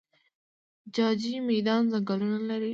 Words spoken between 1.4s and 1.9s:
میدان